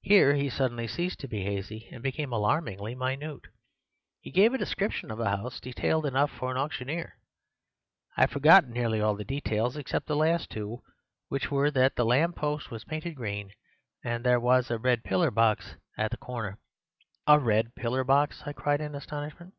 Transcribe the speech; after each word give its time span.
Here 0.00 0.34
he 0.34 0.50
suddenly 0.50 0.88
ceased 0.88 1.20
to 1.20 1.28
be 1.28 1.44
hazy, 1.44 1.86
and 1.92 2.02
became 2.02 2.32
alarmingly 2.32 2.96
minute. 2.96 3.44
He 4.20 4.32
gave 4.32 4.52
a 4.52 4.58
description 4.58 5.08
of 5.08 5.18
the 5.18 5.28
house 5.36 5.60
detailed 5.60 6.04
enough 6.04 6.32
for 6.32 6.50
an 6.50 6.56
auctioneer. 6.56 7.16
I 8.16 8.22
have 8.22 8.32
forgotten 8.32 8.72
nearly 8.72 9.00
all 9.00 9.14
the 9.14 9.22
details 9.22 9.76
except 9.76 10.08
the 10.08 10.16
last 10.16 10.50
two, 10.50 10.82
which 11.28 11.48
were 11.52 11.70
that 11.70 11.94
the 11.94 12.04
lamp 12.04 12.34
post 12.34 12.72
was 12.72 12.82
painted 12.82 13.14
green, 13.14 13.52
and 14.02 14.24
that 14.24 14.30
there 14.30 14.40
was 14.40 14.68
a 14.68 14.78
red 14.78 15.04
pillar 15.04 15.30
box 15.30 15.76
at 15.96 16.10
the 16.10 16.16
corner. 16.16 16.58
"'A 17.28 17.38
red 17.38 17.76
pillar 17.76 18.02
box!' 18.02 18.42
I 18.44 18.52
cried 18.52 18.80
in 18.80 18.96
astonishment. 18.96 19.54